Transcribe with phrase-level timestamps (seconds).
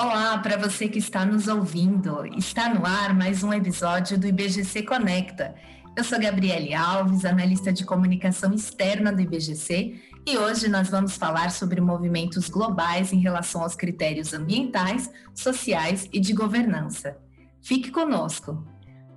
[0.00, 2.24] Olá para você que está nos ouvindo.
[2.36, 5.56] Está no ar mais um episódio do IBGC Conecta.
[5.96, 11.50] Eu sou Gabriele Alves, analista de comunicação externa do IBGC, e hoje nós vamos falar
[11.50, 17.16] sobre movimentos globais em relação aos critérios ambientais, sociais e de governança.
[17.60, 18.64] Fique conosco.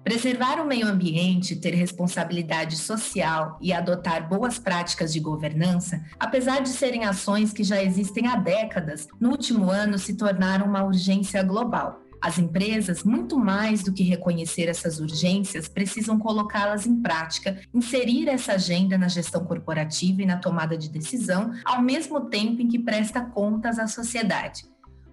[0.04, 6.70] Preservar o meio ambiente, ter responsabilidade social e adotar boas práticas de governança, apesar de
[6.70, 12.02] serem ações que já existem há décadas, no último ano se tornaram uma urgência global.
[12.20, 18.54] As empresas, muito mais do que reconhecer essas urgências, precisam colocá-las em prática, inserir essa
[18.54, 23.22] agenda na gestão corporativa e na tomada de decisão, ao mesmo tempo em que presta
[23.22, 24.71] contas à sociedade.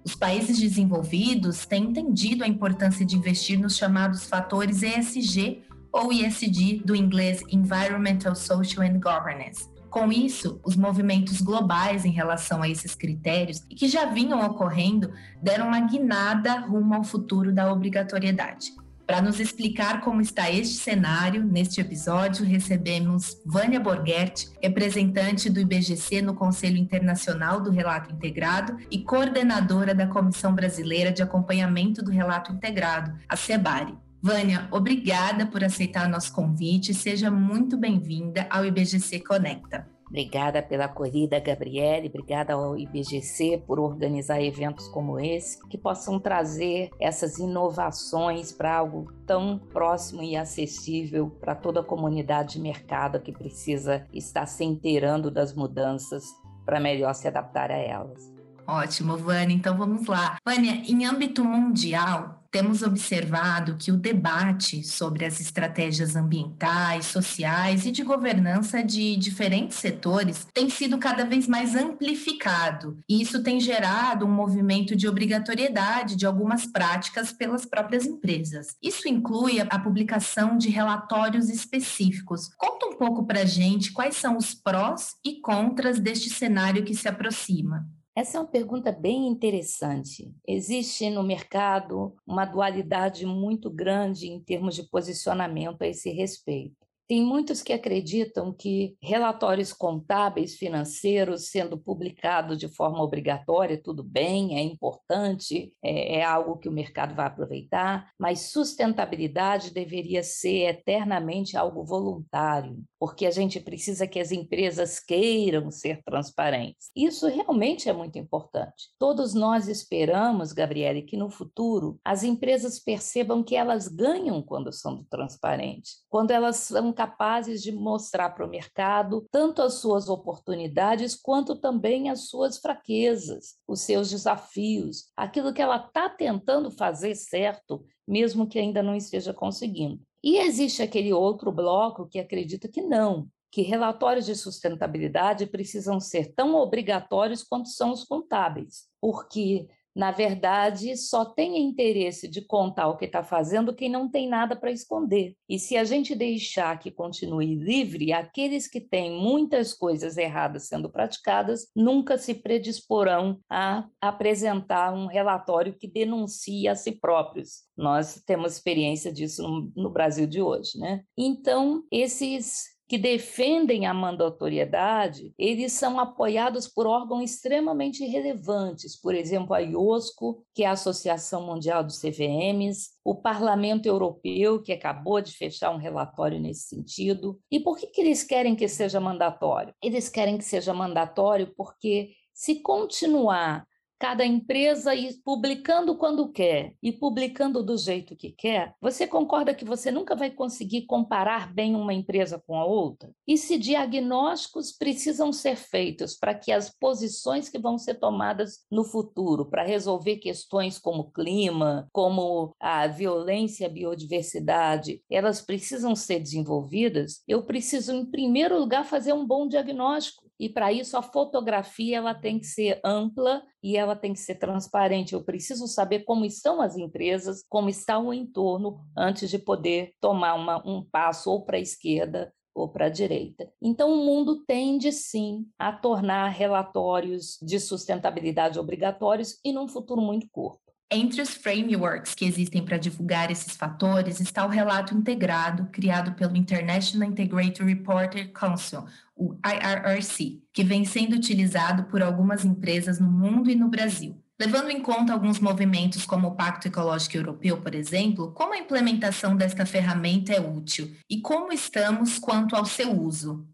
[0.08, 6.80] Os países desenvolvidos têm entendido a importância de investir nos chamados fatores ESG ou ESG,
[6.82, 12.94] do inglês Environmental, Social and Governance com isso, os movimentos globais em relação a esses
[12.94, 15.10] critérios, e que já vinham ocorrendo,
[15.42, 18.72] deram uma guinada rumo ao futuro da obrigatoriedade.
[19.08, 26.20] Para nos explicar como está este cenário, neste episódio recebemos Vânia Borghetti, representante do IBGC
[26.20, 32.52] no Conselho Internacional do Relato Integrado e coordenadora da Comissão Brasileira de Acompanhamento do Relato
[32.52, 33.96] Integrado, a CEBARE.
[34.20, 36.92] Vânia, obrigada por aceitar nosso convite.
[36.92, 39.86] Seja muito bem-vinda ao IBGC Conecta.
[40.08, 42.08] Obrigada pela acolhida, Gabriele.
[42.08, 49.12] Obrigada ao IBGC por organizar eventos como esse, que possam trazer essas inovações para algo
[49.26, 55.30] tão próximo e acessível para toda a comunidade de mercado que precisa estar se inteirando
[55.30, 56.24] das mudanças
[56.64, 58.38] para melhor se adaptar a elas.
[58.66, 59.54] Ótimo, Vânia.
[59.54, 60.36] Então vamos lá.
[60.46, 67.92] Vânia, em âmbito mundial, temos observado que o debate sobre as estratégias ambientais, sociais e
[67.92, 74.26] de governança de diferentes setores tem sido cada vez mais amplificado, e isso tem gerado
[74.26, 78.74] um movimento de obrigatoriedade de algumas práticas pelas próprias empresas.
[78.82, 82.50] Isso inclui a publicação de relatórios específicos.
[82.56, 86.92] Conta um pouco para a gente quais são os prós e contras deste cenário que
[86.92, 87.86] se aproxima.
[88.18, 90.34] Essa é uma pergunta bem interessante.
[90.44, 96.87] Existe no mercado uma dualidade muito grande em termos de posicionamento a esse respeito.
[97.08, 104.58] Tem muitos que acreditam que relatórios contábeis financeiros sendo publicados de forma obrigatória, tudo bem,
[104.58, 111.56] é importante, é, é, algo que o mercado vai aproveitar, mas sustentabilidade deveria ser eternamente
[111.56, 116.90] algo voluntário, porque a gente precisa que as empresas queiram ser transparentes.
[116.94, 118.90] Isso realmente é muito importante.
[118.98, 125.06] Todos nós esperamos, Gabriele, que no futuro as empresas percebam que elas ganham quando são
[125.08, 131.54] transparentes, quando elas são capazes de mostrar para o mercado tanto as suas oportunidades quanto
[131.54, 138.48] também as suas fraquezas, os seus desafios, aquilo que ela está tentando fazer certo, mesmo
[138.48, 140.00] que ainda não esteja conseguindo.
[140.24, 146.34] E existe aquele outro bloco que acredita que não, que relatórios de sustentabilidade precisam ser
[146.34, 152.96] tão obrigatórios quanto são os contábeis, porque na verdade, só tem interesse de contar o
[152.96, 155.34] que está fazendo quem não tem nada para esconder.
[155.48, 160.88] E se a gente deixar que continue livre, aqueles que têm muitas coisas erradas sendo
[160.88, 167.64] praticadas nunca se predisporão a apresentar um relatório que denuncie a si próprios.
[167.76, 171.02] Nós temos experiência disso no, no Brasil de hoje, né?
[171.16, 179.52] Então, esses que defendem a mandatoriedade, eles são apoiados por órgãos extremamente relevantes, por exemplo,
[179.52, 185.32] a IOSCO, que é a Associação Mundial dos CVMs, o Parlamento Europeu, que acabou de
[185.32, 187.38] fechar um relatório nesse sentido.
[187.50, 189.74] E por que, que eles querem que seja mandatório?
[189.82, 193.66] Eles querem que seja mandatório porque se continuar
[193.98, 199.64] cada empresa ir publicando quando quer e publicando do jeito que quer, você concorda que
[199.64, 203.10] você nunca vai conseguir comparar bem uma empresa com a outra?
[203.26, 208.84] E se diagnósticos precisam ser feitos para que as posições que vão ser tomadas no
[208.84, 217.22] futuro para resolver questões como clima, como a violência à biodiversidade, elas precisam ser desenvolvidas,
[217.26, 222.14] eu preciso em primeiro lugar fazer um bom diagnóstico e para isso a fotografia ela
[222.14, 225.14] tem que ser ampla e ela tem que ser transparente.
[225.14, 230.34] Eu preciso saber como estão as empresas, como está o entorno antes de poder tomar
[230.34, 233.50] uma, um passo ou para a esquerda ou para a direita.
[233.62, 240.28] Então, o mundo tende sim a tornar relatórios de sustentabilidade obrigatórios e num futuro muito
[240.30, 240.67] curto.
[240.90, 246.34] Entre os frameworks que existem para divulgar esses fatores está o relato integrado criado pelo
[246.34, 253.50] International Integrated Reporter Council, o IRRC, que vem sendo utilizado por algumas empresas no mundo
[253.50, 254.18] e no Brasil.
[254.40, 259.36] Levando em conta alguns movimentos como o Pacto Ecológico Europeu, por exemplo, como a implementação
[259.36, 263.46] desta ferramenta é útil e como estamos quanto ao seu uso?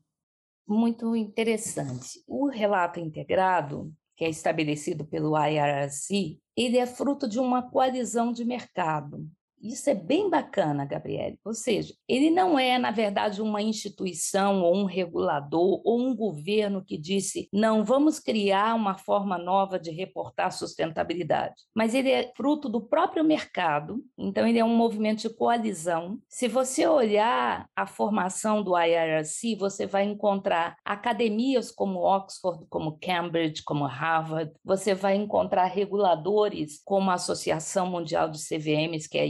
[0.68, 2.22] Muito interessante.
[2.28, 8.44] O relato integrado que é estabelecido pelo IRC, ele é fruto de uma coalizão de
[8.44, 9.28] mercado.
[9.64, 11.38] Isso é bem bacana, Gabriele.
[11.42, 16.84] Ou seja, ele não é, na verdade, uma instituição ou um regulador ou um governo
[16.84, 21.54] que disse não, vamos criar uma forma nova de reportar sustentabilidade.
[21.74, 26.18] Mas ele é fruto do próprio mercado, então ele é um movimento de coalizão.
[26.28, 33.62] Se você olhar a formação do IRC, você vai encontrar academias como Oxford, como Cambridge,
[33.62, 39.24] como Harvard, você vai encontrar reguladores como a Associação Mundial de CVMs, que é a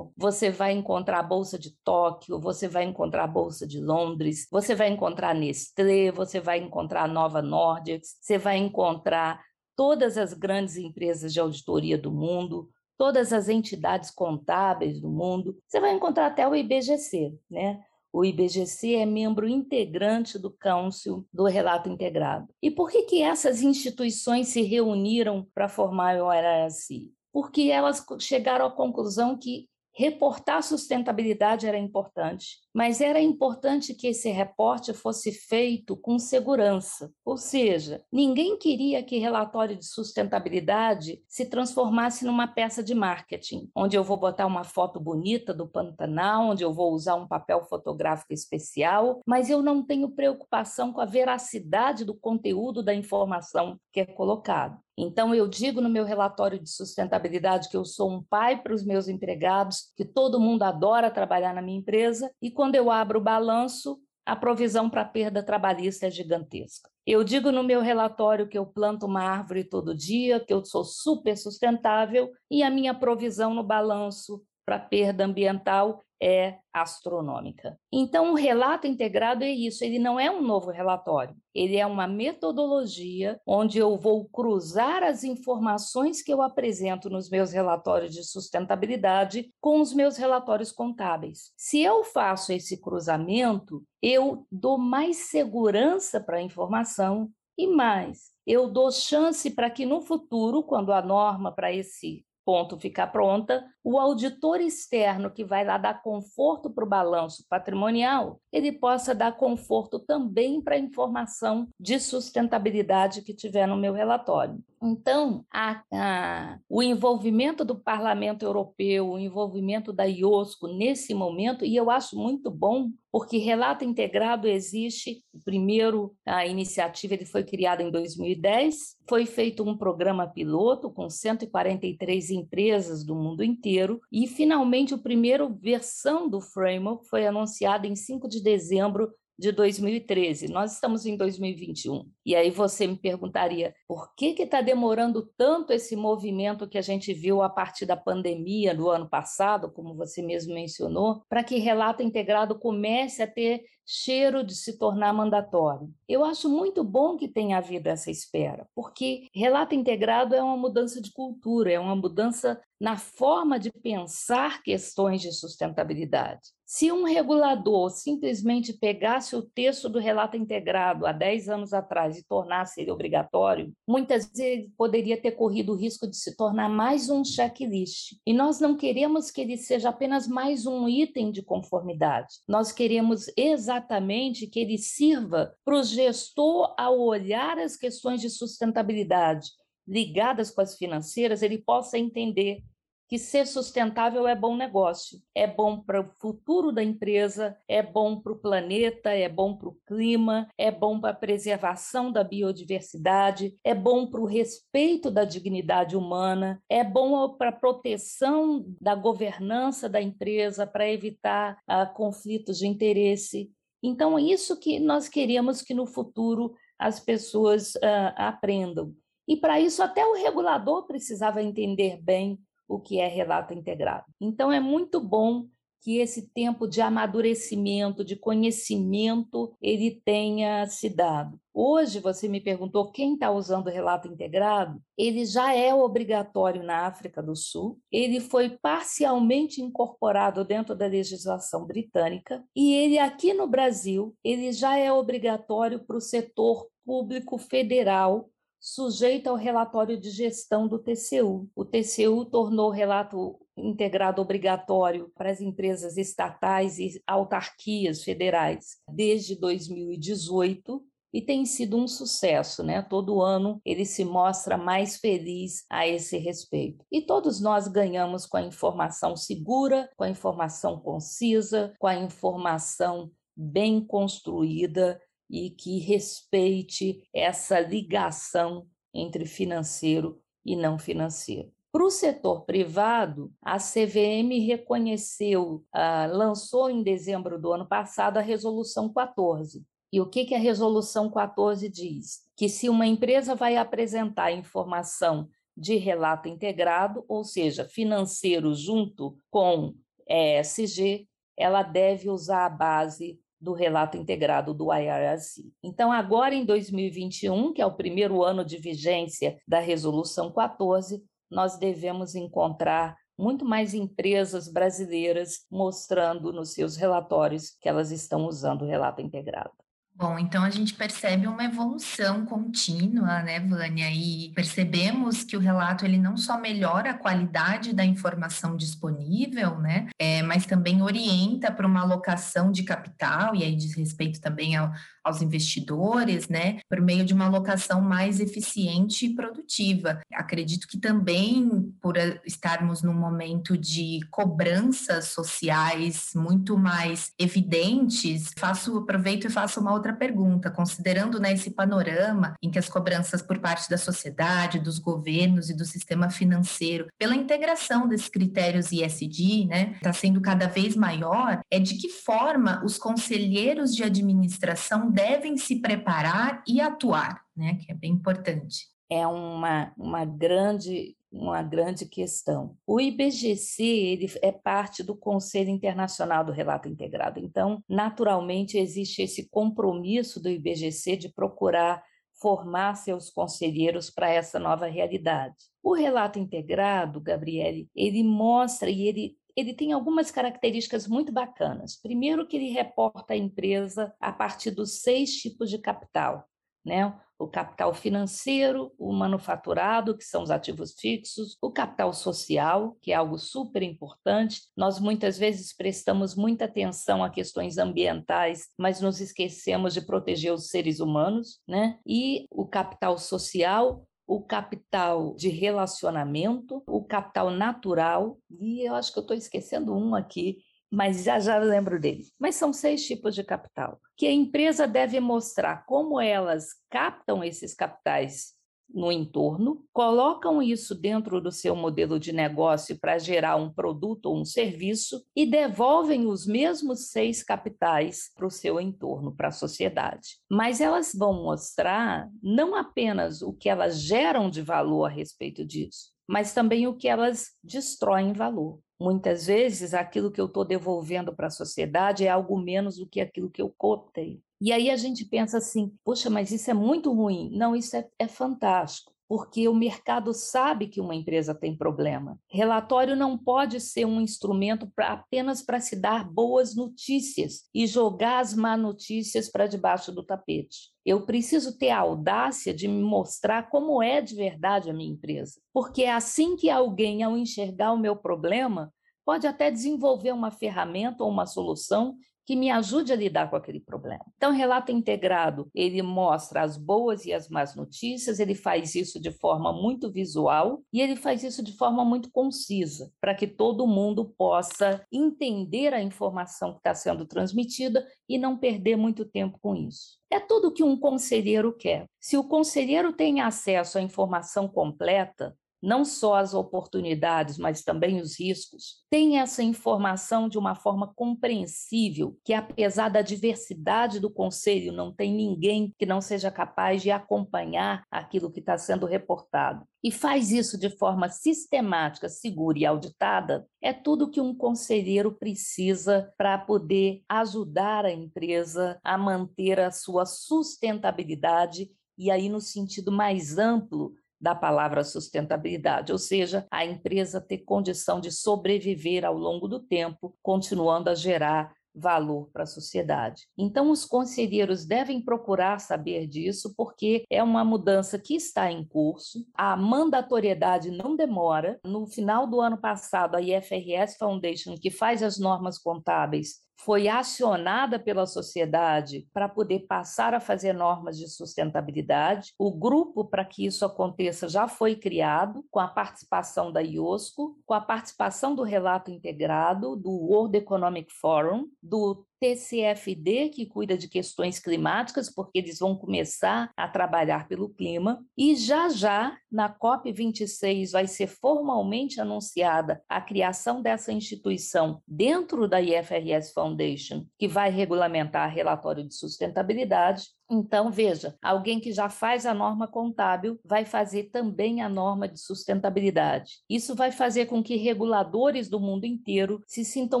[0.16, 4.74] você vai encontrar a Bolsa de Tóquio, você vai encontrar a Bolsa de Londres, você
[4.74, 9.40] vai encontrar a Nestlé, você vai encontrar a Nova Nordics, você vai encontrar
[9.76, 15.56] todas as grandes empresas de auditoria do mundo, todas as entidades contábeis do mundo.
[15.66, 17.80] Você vai encontrar até o IBGC, né?
[18.12, 22.48] O IBGC é membro integrante do Council do Relato Integrado.
[22.62, 27.10] E por que, que essas instituições se reuniram para formar o RRC?
[27.36, 34.28] Porque elas chegaram à conclusão que reportar sustentabilidade era importante, mas era importante que esse
[34.28, 37.10] reporte fosse feito com segurança.
[37.24, 43.96] Ou seja, ninguém queria que relatório de sustentabilidade se transformasse numa peça de marketing, onde
[43.96, 48.34] eu vou botar uma foto bonita do Pantanal, onde eu vou usar um papel fotográfico
[48.34, 54.04] especial, mas eu não tenho preocupação com a veracidade do conteúdo da informação que é
[54.04, 54.78] colocado.
[54.98, 58.82] Então, eu digo no meu relatório de sustentabilidade que eu sou um pai para os
[58.82, 63.22] meus empregados, que todo mundo adora trabalhar na minha empresa, e quando eu abro o
[63.22, 66.90] balanço, a provisão para perda trabalhista é gigantesca.
[67.06, 70.84] Eu digo no meu relatório que eu planto uma árvore todo dia, que eu sou
[70.84, 77.78] super sustentável, e a minha provisão no balanço para perda ambiental é astronômica.
[77.92, 82.06] Então, o relato integrado é isso, ele não é um novo relatório, ele é uma
[82.06, 89.50] metodologia onde eu vou cruzar as informações que eu apresento nos meus relatórios de sustentabilidade
[89.60, 91.52] com os meus relatórios contábeis.
[91.56, 98.70] Se eu faço esse cruzamento, eu dou mais segurança para a informação e mais, eu
[98.70, 104.00] dou chance para que no futuro, quando a norma para esse ponto ficar pronta, o
[104.00, 110.00] auditor externo que vai lá dar conforto para o balanço patrimonial, ele possa dar conforto
[110.00, 114.58] também para a informação de sustentabilidade que tiver no meu relatório.
[114.82, 121.74] Então, a, a, o envolvimento do Parlamento Europeu, o envolvimento da IOSCO nesse momento, e
[121.74, 125.24] eu acho muito bom, porque relato integrado existe.
[125.32, 131.08] O primeiro, a iniciativa ele foi criada em 2010, foi feito um programa piloto com
[131.08, 133.75] 143 empresas do mundo inteiro,
[134.10, 140.48] e finalmente a primeira versão do framework foi anunciada em 5 de dezembro de 2013.
[140.48, 142.08] Nós estamos em 2021.
[142.24, 147.12] E aí você me perguntaria, por que está demorando tanto esse movimento que a gente
[147.12, 152.02] viu a partir da pandemia do ano passado, como você mesmo mencionou, para que relato
[152.02, 155.88] integrado comece a ter cheiro de se tornar mandatório?
[156.08, 161.00] Eu acho muito bom que tenha havido essa espera, porque relato integrado é uma mudança
[161.00, 166.55] de cultura, é uma mudança na forma de pensar questões de sustentabilidade.
[166.68, 172.26] Se um regulador simplesmente pegasse o texto do relato integrado há 10 anos atrás e
[172.26, 177.24] tornasse ele obrigatório, muitas vezes poderia ter corrido o risco de se tornar mais um
[177.24, 178.16] checklist.
[178.26, 182.34] E nós não queremos que ele seja apenas mais um item de conformidade.
[182.48, 189.50] Nós queremos exatamente que ele sirva para o gestor, ao olhar as questões de sustentabilidade
[189.86, 192.64] ligadas com as financeiras, ele possa entender
[193.08, 198.20] que ser sustentável é bom negócio, é bom para o futuro da empresa, é bom
[198.20, 203.56] para o planeta, é bom para o clima, é bom para a preservação da biodiversidade,
[203.62, 209.88] é bom para o respeito da dignidade humana, é bom para a proteção da governança
[209.88, 213.50] da empresa, para evitar uh, conflitos de interesse.
[213.82, 218.92] Então, é isso que nós queremos que no futuro as pessoas uh, aprendam.
[219.28, 224.04] E para isso, até o regulador precisava entender bem o que é relato integrado.
[224.20, 225.46] Então, é muito bom
[225.86, 231.38] que esse tempo de amadurecimento, de conhecimento, ele tenha se dado.
[231.54, 234.82] Hoje, você me perguntou quem está usando o relato integrado.
[234.98, 241.64] Ele já é obrigatório na África do Sul, ele foi parcialmente incorporado dentro da legislação
[241.64, 248.28] britânica e ele aqui no Brasil, ele já é obrigatório para o setor público federal
[248.60, 251.48] sujeito ao relatório de gestão do TCU.
[251.54, 259.38] O TCU tornou o relato integrado obrigatório para as empresas estatais e autarquias federais desde
[259.38, 262.82] 2018 e tem sido um sucesso, né?
[262.82, 266.84] Todo ano ele se mostra mais feliz a esse respeito.
[266.92, 273.10] E todos nós ganhamos com a informação segura, com a informação concisa, com a informação
[273.34, 281.52] bem construída e que respeite essa ligação entre financeiro e não financeiro.
[281.72, 288.22] Para o setor privado, a CVM reconheceu, ah, lançou em dezembro do ano passado a
[288.22, 289.62] Resolução 14.
[289.92, 292.22] E o que, que a Resolução 14 diz?
[292.34, 299.74] Que se uma empresa vai apresentar informação de relato integrado, ou seja, financeiro junto com
[300.08, 305.52] ESG, ela deve usar a base do relato integrado do IRC.
[305.62, 311.58] Então, agora em 2021, que é o primeiro ano de vigência da Resolução 14, nós
[311.58, 318.66] devemos encontrar muito mais empresas brasileiras mostrando nos seus relatórios que elas estão usando o
[318.66, 319.52] relato integrado.
[319.98, 323.90] Bom, então a gente percebe uma evolução contínua, né, Vânia?
[323.90, 329.88] E percebemos que o relato ele não só melhora a qualidade da informação disponível, né,
[329.98, 334.70] é, mas também orienta para uma alocação de capital, e aí diz respeito também ao,
[335.06, 340.00] aos investidores, né, por meio de uma alocação mais eficiente e produtiva.
[340.12, 349.26] Acredito que também por estarmos num momento de cobranças sociais muito mais evidentes, faço aproveito
[349.26, 353.70] e faço uma outra pergunta, considerando né, esse panorama em que as cobranças por parte
[353.70, 359.92] da sociedade, dos governos e do sistema financeiro, pela integração desses critérios ISD, né, está
[359.92, 366.42] sendo cada vez maior, é de que forma os conselheiros de administração devem se preparar
[366.48, 367.58] e atuar, né?
[367.60, 368.66] Que é bem importante.
[368.90, 372.56] É uma, uma grande uma grande questão.
[372.66, 379.28] O IBGC ele é parte do Conselho Internacional do Relato Integrado, então, naturalmente, existe esse
[379.30, 381.82] compromisso do IBGC de procurar
[382.20, 385.36] formar seus conselheiros para essa nova realidade.
[385.62, 391.76] O relato integrado, Gabriele, ele mostra e ele ele tem algumas características muito bacanas.
[391.76, 396.26] Primeiro, que ele reporta a empresa a partir dos seis tipos de capital,
[396.64, 396.98] né?
[397.18, 402.94] O capital financeiro, o manufaturado, que são os ativos fixos, o capital social, que é
[402.94, 404.42] algo super importante.
[404.54, 410.48] Nós muitas vezes prestamos muita atenção a questões ambientais, mas nos esquecemos de proteger os
[410.48, 411.78] seres humanos, né?
[411.86, 418.98] E o capital social, o capital de relacionamento, o capital natural, e eu acho que
[418.98, 420.38] eu estou esquecendo um aqui,
[420.70, 422.04] mas já já lembro dele.
[422.18, 427.54] Mas são seis tipos de capital, que a empresa deve mostrar como elas captam esses
[427.54, 428.35] capitais
[428.68, 434.20] no entorno, colocam isso dentro do seu modelo de negócio para gerar um produto ou
[434.20, 440.18] um serviço e devolvem os mesmos seis capitais para o seu entorno, para a sociedade.
[440.30, 445.92] Mas elas vão mostrar não apenas o que elas geram de valor a respeito disso,
[446.08, 448.60] mas também o que elas destroem valor.
[448.78, 453.00] Muitas vezes, aquilo que eu estou devolvendo para a sociedade é algo menos do que
[453.00, 454.20] aquilo que eu cotei.
[454.40, 457.30] E aí a gente pensa assim: poxa, mas isso é muito ruim.
[457.36, 462.18] Não, isso é, é fantástico porque o mercado sabe que uma empresa tem problema.
[462.28, 468.20] Relatório não pode ser um instrumento pra, apenas para se dar boas notícias e jogar
[468.20, 470.72] as má notícias para debaixo do tapete.
[470.84, 475.40] Eu preciso ter a audácia de me mostrar como é de verdade a minha empresa,
[475.52, 478.72] porque é assim que alguém, ao enxergar o meu problema,
[479.04, 483.60] pode até desenvolver uma ferramenta ou uma solução que me ajude a lidar com aquele
[483.60, 484.04] problema.
[484.16, 489.00] Então, o relato integrado, ele mostra as boas e as más notícias, ele faz isso
[489.00, 493.66] de forma muito visual e ele faz isso de forma muito concisa, para que todo
[493.66, 499.54] mundo possa entender a informação que está sendo transmitida e não perder muito tempo com
[499.54, 499.96] isso.
[500.10, 501.86] É tudo que um conselheiro quer.
[502.00, 508.18] Se o conselheiro tem acesso à informação completa, não só as oportunidades, mas também os
[508.18, 514.92] riscos, tem essa informação de uma forma compreensível, que apesar da diversidade do conselho, não
[514.92, 519.66] tem ninguém que não seja capaz de acompanhar aquilo que está sendo reportado.
[519.82, 526.12] E faz isso de forma sistemática, segura e auditada, é tudo que um conselheiro precisa
[526.18, 533.38] para poder ajudar a empresa a manter a sua sustentabilidade e aí no sentido mais
[533.38, 533.94] amplo
[534.26, 540.16] da palavra sustentabilidade, ou seja, a empresa ter condição de sobreviver ao longo do tempo,
[540.20, 543.28] continuando a gerar valor para a sociedade.
[543.38, 549.24] Então, os conselheiros devem procurar saber disso, porque é uma mudança que está em curso.
[549.32, 551.60] A mandatoriedade não demora.
[551.64, 557.78] No final do ano passado, a IFRS Foundation, que faz as normas contábeis, foi acionada
[557.78, 562.32] pela sociedade para poder passar a fazer normas de sustentabilidade.
[562.38, 567.54] O grupo para que isso aconteça já foi criado, com a participação da IOSCO, com
[567.54, 574.38] a participação do relato integrado, do World Economic Forum, do TCFD, que cuida de questões
[574.38, 580.86] climáticas, porque eles vão começar a trabalhar pelo clima, e já já, na COP26, vai
[580.86, 588.86] ser formalmente anunciada a criação dessa instituição dentro da IFRS Foundation, que vai regulamentar relatório
[588.86, 594.68] de sustentabilidade, então, veja, alguém que já faz a norma contábil vai fazer também a
[594.68, 596.38] norma de sustentabilidade.
[596.50, 600.00] Isso vai fazer com que reguladores do mundo inteiro se sintam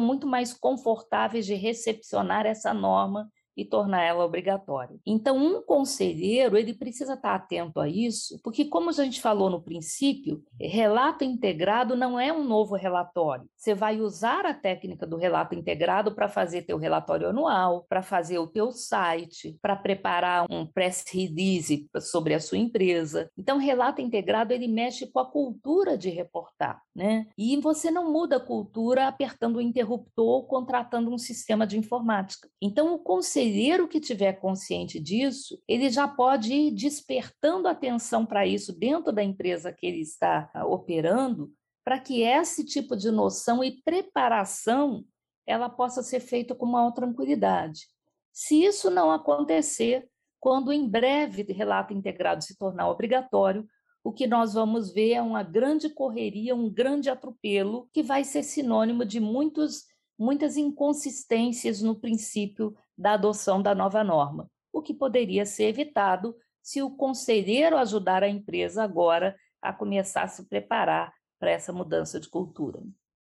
[0.00, 4.98] muito mais confortáveis de recepcionar essa norma e tornar ela obrigatória.
[5.06, 9.62] Então, um conselheiro, ele precisa estar atento a isso, porque como a gente falou no
[9.62, 13.48] princípio, relato integrado não é um novo relatório.
[13.56, 18.38] Você vai usar a técnica do relato integrado para fazer teu relatório anual, para fazer
[18.38, 23.30] o teu site, para preparar um press release sobre a sua empresa.
[23.38, 27.26] Então, relato integrado ele mexe com a cultura de reportar, né?
[27.38, 32.48] E você não muda a cultura apertando o interruptor ou contratando um sistema de informática.
[32.60, 38.44] Então, o conselheiro conselheiro que tiver consciente disso, ele já pode ir despertando atenção para
[38.44, 41.52] isso dentro da empresa que ele está ah, operando,
[41.84, 45.04] para que esse tipo de noção e preparação
[45.46, 47.86] ela possa ser feita com maior tranquilidade.
[48.32, 50.08] Se isso não acontecer,
[50.40, 53.64] quando em breve o relato integrado se tornar obrigatório,
[54.02, 58.42] o que nós vamos ver é uma grande correria, um grande atropelo, que vai ser
[58.42, 59.84] sinônimo de muitos,
[60.18, 66.82] muitas inconsistências no princípio da adoção da nova norma, o que poderia ser evitado se
[66.82, 72.28] o conselheiro ajudar a empresa agora a começar a se preparar para essa mudança de
[72.28, 72.80] cultura.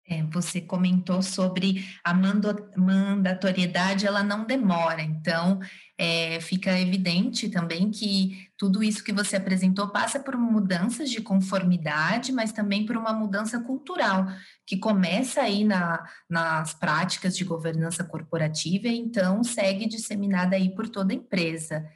[0.09, 5.61] É, você comentou sobre a mandatoriedade, ela não demora, então
[5.97, 12.33] é, fica evidente também que tudo isso que você apresentou passa por mudanças de conformidade,
[12.33, 14.27] mas também por uma mudança cultural,
[14.67, 20.89] que começa aí na, nas práticas de governança corporativa e então segue disseminada aí por
[20.89, 21.89] toda a empresa.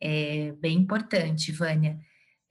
[0.00, 1.96] É bem importante, Vânia.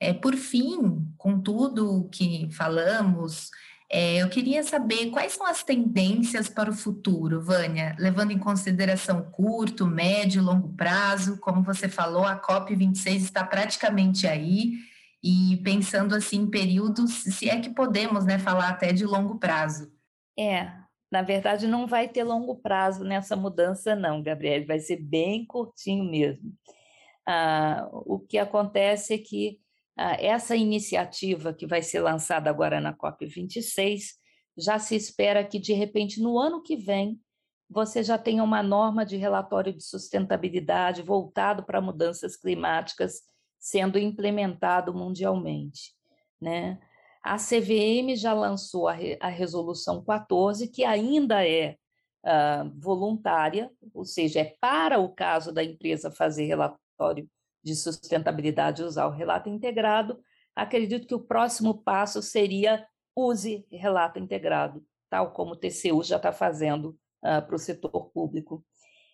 [0.00, 3.50] É, por fim, com tudo que falamos,
[3.94, 9.22] é, eu queria saber quais são as tendências para o futuro, Vânia, levando em consideração
[9.30, 11.38] curto, médio, longo prazo.
[11.38, 14.78] Como você falou, a COP26 está praticamente aí
[15.22, 19.92] e pensando assim em períodos, se é que podemos, né, falar até de longo prazo.
[20.38, 20.72] É,
[21.10, 26.10] na verdade não vai ter longo prazo nessa mudança não, Gabriel, vai ser bem curtinho
[26.10, 26.50] mesmo.
[27.26, 29.60] Ah, o que acontece é que
[29.96, 34.02] essa iniciativa que vai ser lançada agora na COP26,
[34.56, 37.20] já se espera que, de repente, no ano que vem,
[37.68, 43.22] você já tenha uma norma de relatório de sustentabilidade voltado para mudanças climáticas
[43.58, 45.94] sendo implementado mundialmente.
[46.40, 46.78] Né?
[47.22, 51.76] A CVM já lançou a, a resolução 14, que ainda é
[52.24, 57.28] uh, voluntária, ou seja, é para o caso da empresa fazer relatório
[57.62, 60.18] de sustentabilidade usar o relato integrado,
[60.54, 66.32] acredito que o próximo passo seria use relato integrado, tal como o TCU já está
[66.32, 68.64] fazendo uh, para o setor público.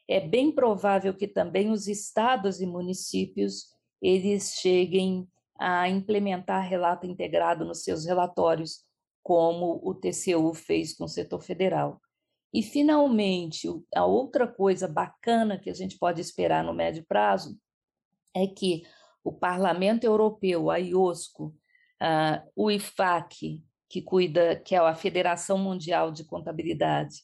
[0.09, 3.67] É bem provável que também os estados e municípios
[4.01, 8.85] eles cheguem a implementar relato integrado nos seus relatórios,
[9.23, 12.01] como o TCU fez com o setor federal.
[12.55, 17.59] E, finalmente, a outra coisa bacana que a gente pode esperar no médio prazo
[18.35, 18.83] é que
[19.25, 21.55] o Parlamento Europeu, a IOSCO,
[22.55, 27.23] o IFAC, que cuida, que é a Federação Mundial de Contabilidade,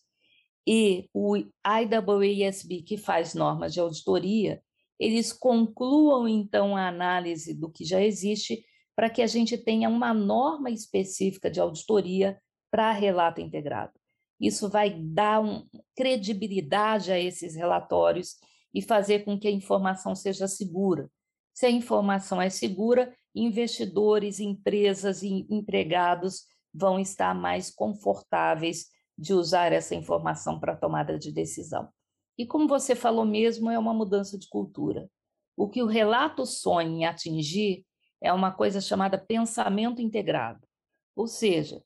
[0.66, 4.62] e o IAASB, que faz normas de auditoria,
[4.98, 8.64] eles concluam então a análise do que já existe
[8.96, 12.38] para que a gente tenha uma norma específica de auditoria
[12.70, 13.92] para relato integrado.
[14.40, 18.36] Isso vai dar um, credibilidade a esses relatórios
[18.74, 21.08] e fazer com que a informação seja segura.
[21.54, 29.72] Se a informação é segura, investidores, empresas e empregados vão estar mais confortáveis de usar
[29.72, 31.88] essa informação para tomada de decisão.
[32.36, 35.08] E como você falou mesmo, é uma mudança de cultura.
[35.56, 37.86] O que o relato sonha em atingir
[38.20, 40.66] é uma coisa chamada pensamento integrado.
[41.14, 41.80] Ou seja,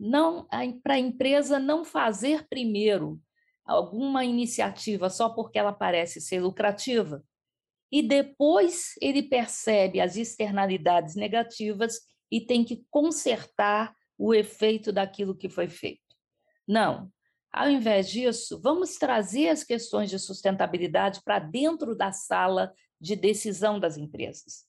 [0.00, 0.46] não
[0.82, 3.20] para a empresa não fazer primeiro
[3.64, 7.24] alguma iniciativa só porque ela parece ser lucrativa,
[7.90, 15.50] e depois ele percebe as externalidades negativas e tem que consertar o efeito daquilo que
[15.50, 16.00] foi feito.
[16.66, 17.12] Não.
[17.52, 23.78] Ao invés disso, vamos trazer as questões de sustentabilidade para dentro da sala de decisão
[23.78, 24.64] das empresas.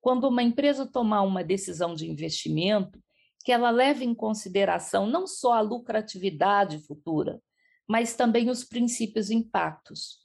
[0.00, 2.98] Quando uma empresa tomar uma decisão de investimento,
[3.44, 7.38] que ela leve em consideração não só a lucratividade futura,
[7.92, 10.20] mas também os princípios e impactos,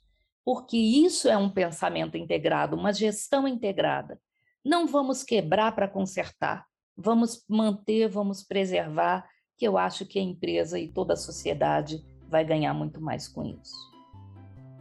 [0.45, 4.17] porque isso é um pensamento integrado, uma gestão integrada.
[4.63, 9.27] Não vamos quebrar para consertar, vamos manter, vamos preservar,
[9.57, 13.43] que eu acho que a empresa e toda a sociedade vai ganhar muito mais com
[13.43, 13.75] isso.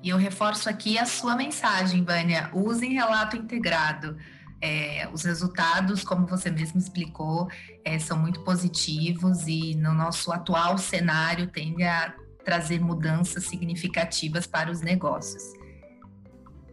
[0.00, 4.16] E eu reforço aqui a sua mensagem, Vânia: usem relato integrado.
[4.60, 7.48] É, os resultados, como você mesmo explicou,
[7.84, 12.14] é, são muito positivos e no nosso atual cenário tende a
[12.46, 15.42] trazer mudanças significativas para os negócios.